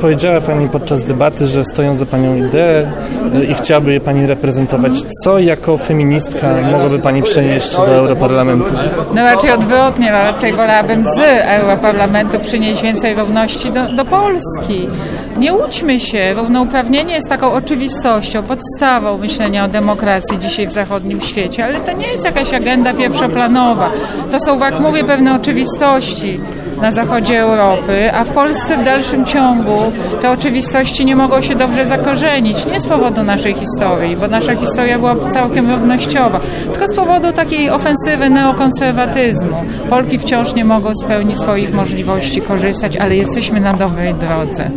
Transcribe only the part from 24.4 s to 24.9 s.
są, jak